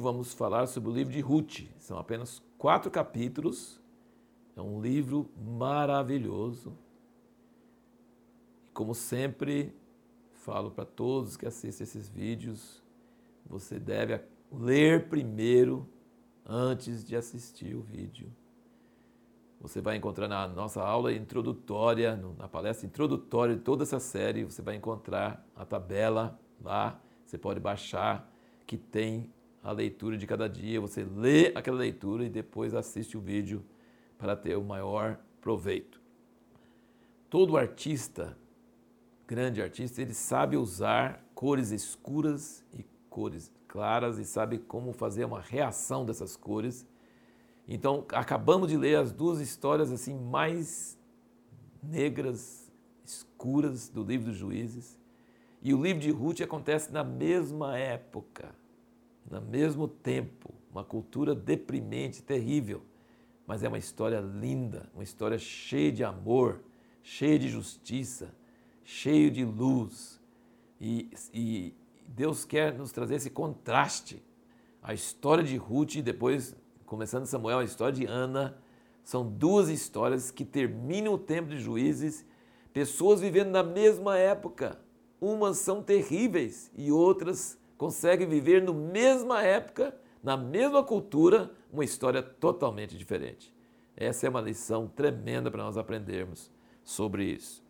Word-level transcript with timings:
vamos 0.00 0.32
falar 0.32 0.66
sobre 0.66 0.90
o 0.90 0.92
livro 0.92 1.12
de 1.12 1.20
Ruth. 1.20 1.68
São 1.78 1.98
apenas 1.98 2.42
quatro 2.58 2.90
capítulos. 2.90 3.80
É 4.56 4.60
um 4.60 4.80
livro 4.80 5.30
maravilhoso. 5.36 6.72
E 8.66 8.70
como 8.70 8.94
sempre, 8.94 9.74
falo 10.32 10.70
para 10.70 10.84
todos 10.84 11.36
que 11.36 11.46
assistem 11.46 11.84
esses 11.84 12.08
vídeos, 12.08 12.82
você 13.44 13.78
deve 13.78 14.20
ler 14.52 15.08
primeiro 15.08 15.88
antes 16.44 17.04
de 17.04 17.16
assistir 17.16 17.74
o 17.74 17.80
vídeo. 17.80 18.32
Você 19.60 19.80
vai 19.80 19.96
encontrar 19.96 20.28
na 20.28 20.46
nossa 20.46 20.82
aula 20.82 21.12
introdutória, 21.12 22.16
na 22.38 22.46
palestra 22.46 22.86
introdutória 22.86 23.56
de 23.56 23.62
toda 23.62 23.82
essa 23.82 23.98
série, 23.98 24.44
você 24.44 24.62
vai 24.62 24.76
encontrar 24.76 25.44
a 25.56 25.64
tabela 25.64 26.38
lá, 26.62 27.00
você 27.24 27.36
pode 27.36 27.58
baixar, 27.58 28.30
que 28.66 28.76
tem 28.76 29.32
a 29.66 29.72
leitura 29.72 30.16
de 30.16 30.26
cada 30.26 30.48
dia. 30.48 30.80
Você 30.80 31.04
lê 31.04 31.52
aquela 31.54 31.78
leitura 31.78 32.24
e 32.24 32.28
depois 32.28 32.74
assiste 32.74 33.16
o 33.16 33.20
vídeo 33.20 33.64
para 34.18 34.36
ter 34.36 34.56
o 34.56 34.64
maior 34.64 35.18
proveito. 35.40 36.00
Todo 37.28 37.56
artista, 37.56 38.36
grande 39.26 39.60
artista, 39.60 40.00
ele 40.00 40.14
sabe 40.14 40.56
usar 40.56 41.24
cores 41.34 41.70
escuras 41.70 42.64
e 42.72 42.84
cores 43.10 43.52
claras 43.66 44.18
e 44.18 44.24
sabe 44.24 44.58
como 44.58 44.92
fazer 44.92 45.24
uma 45.24 45.40
reação 45.40 46.04
dessas 46.04 46.36
cores 46.36 46.86
então, 47.68 48.04
acabamos 48.12 48.68
de 48.68 48.76
ler 48.76 48.96
as 48.96 49.10
duas 49.10 49.40
histórias 49.40 49.90
assim 49.90 50.14
mais 50.14 50.96
negras, 51.82 52.70
escuras 53.04 53.88
do 53.88 54.04
livro 54.04 54.26
dos 54.26 54.36
Juízes. 54.36 54.98
E 55.60 55.74
o 55.74 55.82
livro 55.82 56.00
de 56.00 56.10
Ruth 56.10 56.40
acontece 56.42 56.92
na 56.92 57.02
mesma 57.02 57.76
época, 57.76 58.54
no 59.30 59.40
mesmo 59.40 59.88
tempo, 59.88 60.54
uma 60.70 60.84
cultura 60.84 61.34
deprimente, 61.34 62.22
terrível, 62.22 62.82
mas 63.46 63.62
é 63.62 63.68
uma 63.68 63.78
história 63.78 64.20
linda, 64.20 64.88
uma 64.94 65.02
história 65.02 65.38
cheia 65.38 65.92
de 65.92 66.04
amor, 66.04 66.60
cheia 67.02 67.38
de 67.38 67.48
justiça, 67.48 68.34
cheia 68.84 69.30
de 69.30 69.44
luz. 69.44 70.20
E, 70.80 71.10
e 71.32 71.74
Deus 72.06 72.44
quer 72.44 72.74
nos 72.74 72.92
trazer 72.92 73.16
esse 73.16 73.30
contraste. 73.30 74.22
A 74.82 74.94
história 74.94 75.42
de 75.42 75.56
Ruth, 75.56 75.96
depois 75.96 76.56
começando 76.84 77.26
Samuel, 77.26 77.58
a 77.58 77.64
história 77.64 77.94
de 77.94 78.06
Ana, 78.06 78.56
são 79.02 79.28
duas 79.28 79.68
histórias 79.68 80.30
que 80.30 80.44
terminam 80.44 81.14
o 81.14 81.18
tempo 81.18 81.48
de 81.48 81.58
juízes, 81.58 82.24
pessoas 82.72 83.20
vivendo 83.20 83.50
na 83.50 83.62
mesma 83.62 84.18
época. 84.18 84.80
Umas 85.20 85.58
são 85.58 85.82
terríveis 85.82 86.70
e 86.76 86.90
outras 86.90 87.58
conseguem 87.76 88.28
viver 88.28 88.62
na 88.62 88.72
mesma 88.72 89.42
época, 89.42 89.94
na 90.22 90.36
mesma 90.36 90.82
cultura, 90.82 91.50
uma 91.72 91.84
história 91.84 92.22
totalmente 92.22 92.96
diferente. 92.96 93.54
Essa 93.96 94.26
é 94.26 94.30
uma 94.30 94.40
lição 94.40 94.86
tremenda 94.88 95.50
para 95.50 95.62
nós 95.62 95.78
aprendermos 95.78 96.50
sobre 96.84 97.24
isso. 97.24 97.64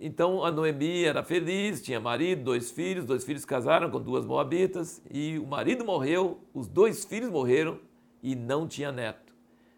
Então 0.00 0.44
a 0.44 0.50
Noemi 0.50 1.04
era 1.04 1.24
feliz, 1.24 1.82
tinha 1.82 1.98
marido, 1.98 2.44
dois 2.44 2.70
filhos, 2.70 3.04
dois 3.04 3.24
filhos 3.24 3.44
casaram 3.44 3.90
com 3.90 4.00
duas 4.00 4.24
moabitas 4.24 5.02
e 5.10 5.38
o 5.38 5.46
marido 5.46 5.84
morreu, 5.84 6.40
os 6.54 6.68
dois 6.68 7.04
filhos 7.04 7.30
morreram 7.30 7.80
e 8.22 8.36
não 8.36 8.68
tinha 8.68 8.92
neto. 8.92 9.28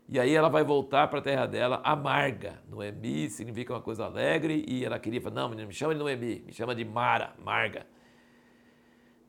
E 0.07 0.19
aí 0.19 0.35
ela 0.35 0.49
vai 0.49 0.63
voltar 0.63 1.09
para 1.09 1.21
a 1.21 1.23
terra 1.23 1.47
dela 1.47 1.81
amarga. 1.85 2.61
Noemi 2.69 3.31
significa 3.31 3.73
uma 3.73 3.81
coisa 3.81 4.05
alegre 4.05 4.65
e 4.67 4.85
ela 4.85 4.99
queria 4.99 5.21
falar, 5.21 5.49
não, 5.49 5.49
me 5.51 5.73
chama 5.73 5.95
de 5.95 6.01
Noemi, 6.01 6.43
me 6.47 6.53
chama 6.53 6.75
de 6.75 6.85
Mara, 6.85 7.33
Marga. 7.43 7.87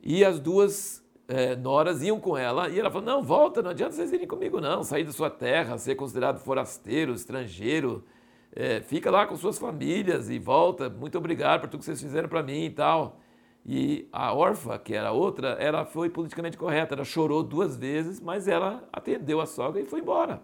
E 0.03 0.25
as 0.25 0.39
duas 0.39 1.03
é, 1.27 1.55
noras 1.55 2.01
iam 2.01 2.19
com 2.19 2.37
ela 2.37 2.69
e 2.69 2.79
ela 2.79 2.89
falou, 2.89 3.05
não, 3.05 3.23
volta, 3.23 3.61
não 3.61 3.69
adianta 3.69 3.93
vocês 3.93 4.11
irem 4.11 4.27
comigo 4.27 4.59
não, 4.59 4.83
sair 4.83 5.03
da 5.03 5.11
sua 5.11 5.29
terra, 5.29 5.77
ser 5.77 5.95
considerado 5.95 6.39
forasteiro, 6.39 7.13
estrangeiro, 7.13 8.03
é, 8.53 8.81
fica 8.81 9.09
lá 9.09 9.25
com 9.25 9.35
suas 9.37 9.57
famílias 9.57 10.29
e 10.29 10.37
volta, 10.37 10.89
muito 10.89 11.17
obrigado 11.17 11.61
por 11.61 11.69
tudo 11.69 11.79
que 11.79 11.85
vocês 11.85 12.01
fizeram 12.01 12.27
para 12.27 12.43
mim 12.43 12.65
e 12.65 12.69
tal. 12.69 13.19
E 13.65 14.09
a 14.11 14.33
órfã, 14.33 14.77
que 14.77 14.93
era 14.93 15.11
outra, 15.11 15.49
ela 15.49 15.85
foi 15.85 16.09
politicamente 16.09 16.57
correta, 16.57 16.95
ela 16.95 17.05
chorou 17.05 17.43
duas 17.43 17.77
vezes, 17.77 18.19
mas 18.19 18.47
ela 18.47 18.87
atendeu 18.91 19.39
a 19.39 19.45
sogra 19.45 19.79
e 19.79 19.85
foi 19.85 19.99
embora. 19.99 20.41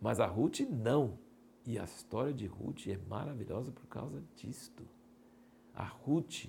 Mas 0.00 0.18
a 0.18 0.26
Ruth 0.26 0.60
não. 0.60 1.18
E 1.66 1.78
a 1.78 1.84
história 1.84 2.32
de 2.32 2.46
Ruth 2.46 2.86
é 2.88 2.98
maravilhosa 3.08 3.70
por 3.70 3.86
causa 3.86 4.22
disto. 4.34 4.82
A 5.74 5.84
Ruth 5.84 6.46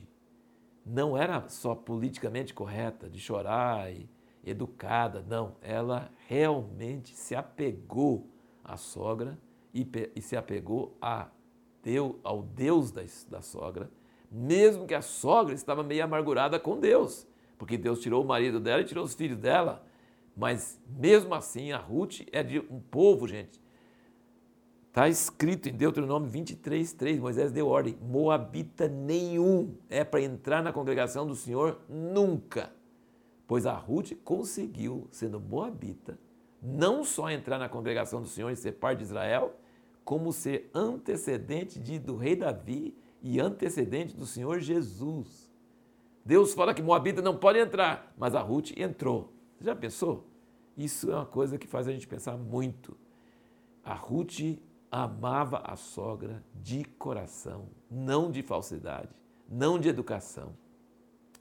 não 0.92 1.18
era 1.18 1.48
só 1.48 1.74
politicamente 1.74 2.54
correta, 2.54 3.10
de 3.10 3.20
chorar 3.20 3.92
e 3.92 4.10
educada, 4.44 5.26
não. 5.28 5.56
Ela 5.62 6.12
realmente 6.28 7.16
se 7.16 7.36
apegou 7.36 8.28
à 8.64 8.78
sogra 8.78 9.38
e, 9.74 9.88
e 10.16 10.22
se 10.22 10.36
apegou 10.36 10.98
a 11.02 11.30
ao 12.24 12.44
Deus 12.44 12.92
da, 12.92 13.02
da 13.28 13.42
sogra 13.42 13.90
mesmo 14.32 14.88
que 14.88 14.94
a 14.94 15.02
sogra 15.02 15.54
estava 15.54 15.84
meio 15.84 16.04
amargurada 16.06 16.58
com 16.58 16.80
Deus, 16.80 17.28
porque 17.58 17.78
Deus 17.78 18.00
tirou 18.00 18.24
o 18.24 18.28
marido 18.28 18.62
dela 18.62 18.82
e 18.82 18.86
tirou 18.86 19.04
os 19.04 19.14
filhos 19.14 19.38
dela. 19.38 19.86
Mas 20.36 20.82
mesmo 20.88 21.36
assim, 21.36 21.74
a 21.74 21.78
Ruth 21.78 22.22
é 22.32 22.42
de 22.42 22.60
um 22.60 22.80
povo, 22.80 23.28
gente. 23.28 23.60
Está 24.92 25.08
escrito 25.08 25.70
em 25.70 25.72
Deuteronômio 25.72 26.28
23, 26.28 26.92
3, 26.92 27.18
Moisés 27.18 27.50
deu 27.50 27.66
ordem: 27.70 27.98
Moabita 28.02 28.90
nenhum 28.90 29.74
é 29.90 30.04
para 30.04 30.20
entrar 30.20 30.62
na 30.62 30.74
congregação 30.74 31.26
do 31.26 31.34
Senhor 31.34 31.80
nunca. 31.88 32.74
Pois 33.48 33.66
a 33.66 33.74
Ruth 33.74 34.12
conseguiu, 34.26 35.08
sendo 35.10 35.40
Moabita, 35.40 36.20
não 36.62 37.06
só 37.06 37.32
entrar 37.32 37.58
na 37.58 37.70
congregação 37.70 38.22
do 38.22 38.28
Senhor 38.28 38.50
e 38.50 38.56
ser 38.58 38.74
parte 38.74 38.98
de 38.98 39.06
Israel, 39.06 39.56
como 40.04 40.34
ser 40.34 40.70
antecedente 40.74 41.80
de, 41.80 41.98
do 41.98 42.18
rei 42.18 42.36
Davi 42.36 42.94
e 43.22 43.40
antecedente 43.40 44.14
do 44.14 44.26
Senhor 44.26 44.60
Jesus. 44.60 45.50
Deus 46.26 46.54
fala 46.54 46.74
que 46.74 46.82
Moabita 46.82 47.22
não 47.22 47.38
pode 47.38 47.60
entrar, 47.60 48.14
mas 48.18 48.36
a 48.36 48.42
Ruth 48.42 48.72
entrou. 48.76 49.32
Já 49.62 49.74
pensou? 49.74 50.28
Isso 50.76 51.10
é 51.10 51.16
uma 51.16 51.26
coisa 51.26 51.58
que 51.58 51.66
faz 51.66 51.88
a 51.88 51.94
gente 51.94 52.10
pensar 52.10 52.36
muito. 52.36 52.98
A 53.86 53.94
Ruth 53.94 54.60
amava 54.92 55.62
a 55.64 55.78
sogra 55.78 56.44
de 56.54 56.84
coração, 56.84 57.70
não 57.90 58.30
de 58.30 58.44
falsidade, 58.44 59.10
não 59.50 59.80
de 59.80 59.88
educação. 59.88 60.52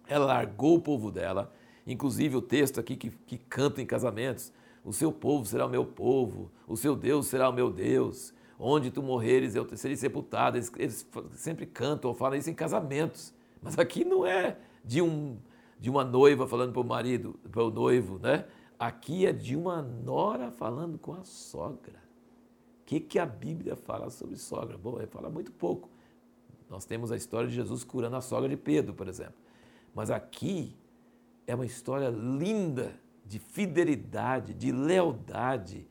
Ela 0.06 0.27
largou 0.27 0.77
o 0.77 0.81
povo 0.81 1.11
dela, 1.11 1.53
inclusive 1.87 2.37
o 2.37 2.43
texto 2.43 2.78
aqui 2.78 2.97
que, 2.97 3.10
que 3.10 3.37
canta 3.37 3.83
em 3.83 3.87
casamentos: 3.87 4.53
o 4.84 4.93
seu 4.93 5.10
povo 5.10 5.44
será 5.44 5.66
o 5.66 5.71
meu 5.71 5.84
povo, 5.84 6.50
o 6.66 6.77
seu 6.77 6.94
Deus 6.94 7.27
será 7.27 7.49
o 7.49 7.53
meu 7.53 7.71
Deus, 7.71 8.33
onde 8.59 8.91
tu 8.91 9.03
morreres 9.03 9.56
eu 9.56 9.66
serei 9.77 9.97
sepultado. 9.97 10.56
Eles, 10.56 10.72
eles 10.77 11.09
sempre 11.33 11.66
cantam 11.66 12.10
ou 12.10 12.15
falam 12.15 12.39
isso 12.39 12.50
em 12.50 12.55
casamentos. 12.55 13.34
Mas 13.60 13.78
aqui 13.78 14.05
não 14.05 14.25
é 14.25 14.56
de, 14.84 15.03
um, 15.03 15.37
de 15.78 15.91
uma 15.91 16.05
noiva 16.05 16.47
falando 16.47 16.72
para 16.72 16.81
o 16.81 16.84
marido, 16.84 17.39
para 17.50 17.65
o 17.65 17.71
noivo, 17.71 18.19
né? 18.19 18.47
Aqui 18.78 19.27
é 19.27 19.33
de 19.33 19.55
uma 19.55 19.83
nora 19.83 20.50
falando 20.50 20.99
com 20.99 21.12
a 21.12 21.22
sogra. 21.25 22.09
Que, 22.91 22.99
que 22.99 23.21
a 23.21 23.25
Bíblia 23.25 23.77
fala 23.77 24.11
sobre 24.11 24.37
sogra? 24.37 24.77
Bom, 24.77 24.99
fala 25.06 25.31
muito 25.31 25.53
pouco. 25.53 25.89
Nós 26.69 26.84
temos 26.84 27.12
a 27.12 27.17
história 27.17 27.49
de 27.49 27.55
Jesus 27.55 27.84
curando 27.84 28.17
a 28.17 28.21
sogra 28.21 28.49
de 28.49 28.56
Pedro, 28.56 28.93
por 28.93 29.06
exemplo. 29.06 29.37
Mas 29.95 30.11
aqui 30.11 30.77
é 31.47 31.55
uma 31.55 31.65
história 31.65 32.09
linda 32.09 32.99
de 33.25 33.39
fidelidade, 33.39 34.53
de 34.55 34.73
lealdade, 34.73 35.87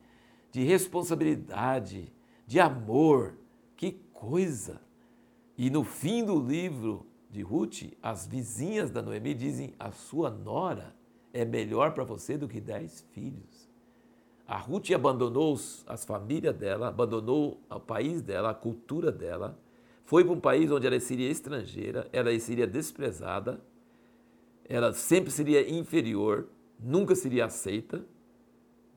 de 0.52 0.62
responsabilidade, 0.62 2.12
de 2.46 2.60
amor. 2.60 3.38
Que 3.78 3.92
coisa! 4.12 4.78
E 5.56 5.70
no 5.70 5.84
fim 5.84 6.22
do 6.22 6.38
livro 6.38 7.06
de 7.30 7.40
Ruth, 7.40 7.94
as 8.02 8.26
vizinhas 8.26 8.90
da 8.90 9.00
Noemi 9.00 9.32
dizem: 9.32 9.72
a 9.78 9.90
sua 9.90 10.28
nora 10.28 10.94
é 11.32 11.46
melhor 11.46 11.94
para 11.94 12.04
você 12.04 12.36
do 12.36 12.46
que 12.46 12.60
dez 12.60 13.00
filhos. 13.14 13.69
A 14.50 14.56
Ruth 14.56 14.90
abandonou 14.90 15.54
as 15.86 16.04
famílias 16.04 16.56
dela, 16.56 16.88
abandonou 16.88 17.62
o 17.70 17.78
país 17.78 18.20
dela, 18.20 18.50
a 18.50 18.54
cultura 18.54 19.12
dela, 19.12 19.56
foi 20.02 20.24
para 20.24 20.32
um 20.32 20.40
país 20.40 20.72
onde 20.72 20.88
ela 20.88 20.98
seria 20.98 21.30
estrangeira, 21.30 22.08
ela 22.12 22.36
seria 22.40 22.66
desprezada, 22.66 23.60
ela 24.68 24.92
sempre 24.92 25.30
seria 25.30 25.70
inferior, 25.70 26.48
nunca 26.80 27.14
seria 27.14 27.44
aceita, 27.44 28.04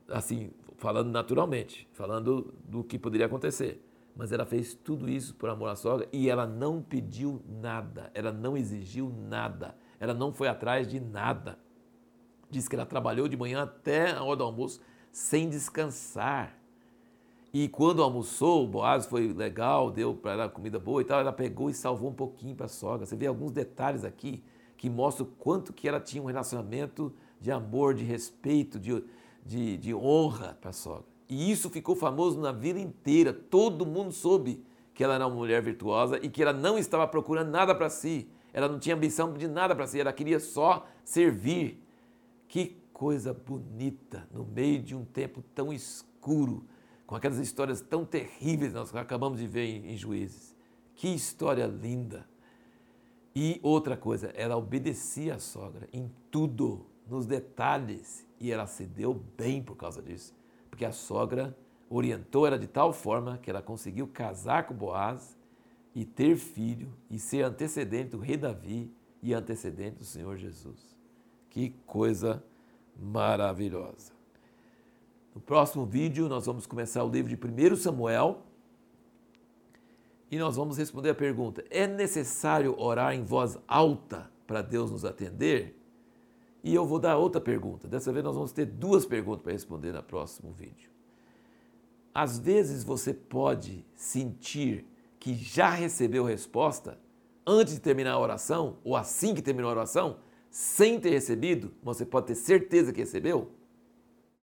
assim, 0.08 0.50
falando 0.76 1.12
naturalmente, 1.12 1.88
falando 1.92 2.52
do 2.64 2.82
que 2.82 2.98
poderia 2.98 3.26
acontecer. 3.26 3.80
Mas 4.16 4.32
ela 4.32 4.44
fez 4.44 4.74
tudo 4.74 5.08
isso 5.08 5.36
por 5.36 5.48
amor 5.48 5.68
à 5.68 5.76
sogra 5.76 6.08
e 6.12 6.28
ela 6.28 6.48
não 6.48 6.82
pediu 6.82 7.40
nada, 7.48 8.10
ela 8.12 8.32
não 8.32 8.56
exigiu 8.56 9.08
nada, 9.08 9.76
ela 10.00 10.14
não 10.14 10.32
foi 10.32 10.48
atrás 10.48 10.88
de 10.88 10.98
nada. 10.98 11.56
Diz 12.50 12.66
que 12.66 12.74
ela 12.74 12.84
trabalhou 12.84 13.28
de 13.28 13.36
manhã 13.36 13.62
até 13.62 14.10
a 14.10 14.24
hora 14.24 14.38
do 14.38 14.42
almoço 14.42 14.80
sem 15.14 15.48
descansar. 15.48 16.58
E 17.52 17.68
quando 17.68 18.02
almoçou, 18.02 18.64
o 18.64 18.66
Boaz 18.66 19.06
foi 19.06 19.32
legal, 19.32 19.88
deu 19.88 20.12
para 20.12 20.32
ela 20.32 20.48
comida 20.48 20.76
boa 20.76 21.00
e 21.00 21.04
tal, 21.04 21.20
ela 21.20 21.32
pegou 21.32 21.70
e 21.70 21.74
salvou 21.74 22.10
um 22.10 22.14
pouquinho 22.14 22.56
para 22.56 22.66
a 22.66 22.68
sogra. 22.68 23.06
Você 23.06 23.14
vê 23.14 23.28
alguns 23.28 23.52
detalhes 23.52 24.04
aqui 24.04 24.42
que 24.76 24.90
mostram 24.90 25.28
quanto 25.38 25.72
que 25.72 25.88
ela 25.88 26.00
tinha 26.00 26.20
um 26.20 26.26
relacionamento 26.26 27.14
de 27.40 27.52
amor, 27.52 27.94
de 27.94 28.02
respeito, 28.02 28.76
de, 28.76 29.04
de, 29.46 29.76
de 29.76 29.94
honra 29.94 30.58
para 30.60 30.70
a 30.70 30.72
sogra. 30.72 31.04
E 31.28 31.48
isso 31.48 31.70
ficou 31.70 31.94
famoso 31.94 32.40
na 32.40 32.50
vida 32.50 32.80
inteira. 32.80 33.32
Todo 33.32 33.86
mundo 33.86 34.10
soube 34.10 34.64
que 34.92 35.04
ela 35.04 35.14
era 35.14 35.28
uma 35.28 35.36
mulher 35.36 35.62
virtuosa 35.62 36.18
e 36.20 36.28
que 36.28 36.42
ela 36.42 36.52
não 36.52 36.76
estava 36.76 37.06
procurando 37.06 37.50
nada 37.50 37.72
para 37.72 37.88
si. 37.88 38.28
Ela 38.52 38.66
não 38.66 38.80
tinha 38.80 38.96
ambição 38.96 39.32
de 39.32 39.46
nada 39.46 39.76
para 39.76 39.86
si, 39.86 40.00
ela 40.00 40.12
queria 40.12 40.40
só 40.40 40.84
servir. 41.04 41.80
Que 42.48 42.82
coisa 42.94 43.34
bonita 43.34 44.26
no 44.32 44.46
meio 44.46 44.80
de 44.80 44.94
um 44.94 45.04
tempo 45.04 45.42
tão 45.54 45.72
escuro, 45.72 46.64
com 47.04 47.16
aquelas 47.16 47.38
histórias 47.38 47.80
tão 47.82 48.06
terríveis 48.06 48.72
que 48.72 48.78
nós 48.78 48.94
acabamos 48.94 49.40
de 49.40 49.46
ver 49.46 49.66
em, 49.66 49.92
em 49.92 49.96
Juízes. 49.96 50.54
Que 50.94 51.08
história 51.08 51.66
linda! 51.66 52.26
E 53.34 53.58
outra 53.64 53.96
coisa, 53.96 54.28
ela 54.28 54.56
obedecia 54.56 55.34
a 55.34 55.38
sogra 55.40 55.88
em 55.92 56.08
tudo, 56.30 56.86
nos 57.08 57.26
detalhes, 57.26 58.24
e 58.40 58.52
ela 58.52 58.66
se 58.66 58.86
deu 58.86 59.12
bem 59.36 59.60
por 59.60 59.74
causa 59.74 60.00
disso, 60.00 60.32
porque 60.70 60.84
a 60.84 60.92
sogra 60.92 61.56
orientou 61.90 62.46
ela 62.46 62.58
de 62.58 62.68
tal 62.68 62.92
forma 62.92 63.38
que 63.38 63.50
ela 63.50 63.60
conseguiu 63.60 64.06
casar 64.06 64.66
com 64.66 64.74
Boaz 64.74 65.36
e 65.94 66.04
ter 66.04 66.36
filho 66.36 66.92
e 67.10 67.18
ser 67.18 67.42
antecedente 67.42 68.10
do 68.10 68.18
rei 68.18 68.36
Davi 68.36 68.92
e 69.20 69.34
antecedente 69.34 69.96
do 69.96 70.04
Senhor 70.04 70.36
Jesus. 70.36 70.96
Que 71.50 71.70
coisa 71.86 72.42
maravilhosa. 72.96 74.12
No 75.34 75.40
próximo 75.40 75.84
vídeo 75.84 76.28
nós 76.28 76.46
vamos 76.46 76.66
começar 76.66 77.02
o 77.04 77.10
livro 77.10 77.34
de 77.34 77.72
1 77.72 77.76
Samuel 77.76 78.42
e 80.30 80.38
nós 80.38 80.56
vamos 80.56 80.76
responder 80.76 81.10
a 81.10 81.14
pergunta: 81.14 81.64
é 81.70 81.86
necessário 81.86 82.74
orar 82.78 83.14
em 83.14 83.22
voz 83.22 83.58
alta 83.66 84.30
para 84.46 84.62
Deus 84.62 84.90
nos 84.90 85.04
atender? 85.04 85.78
E 86.62 86.74
eu 86.74 86.86
vou 86.86 86.98
dar 86.98 87.16
outra 87.18 87.40
pergunta. 87.40 87.86
Dessa 87.86 88.12
vez 88.12 88.24
nós 88.24 88.34
vamos 88.34 88.52
ter 88.52 88.64
duas 88.64 89.04
perguntas 89.04 89.42
para 89.42 89.52
responder 89.52 89.92
no 89.92 90.02
próximo 90.02 90.52
vídeo. 90.52 90.90
Às 92.14 92.38
vezes 92.38 92.84
você 92.84 93.12
pode 93.12 93.84
sentir 93.94 94.86
que 95.20 95.34
já 95.34 95.70
recebeu 95.70 96.24
resposta 96.24 96.98
antes 97.46 97.74
de 97.74 97.80
terminar 97.80 98.12
a 98.12 98.18
oração, 98.18 98.78
ou 98.82 98.96
assim 98.96 99.34
que 99.34 99.42
terminou 99.42 99.68
a 99.70 99.74
oração, 99.74 100.16
sem 100.54 101.00
ter 101.00 101.10
recebido, 101.10 101.72
você 101.82 102.06
pode 102.06 102.28
ter 102.28 102.36
certeza 102.36 102.92
que 102.92 103.00
recebeu? 103.00 103.50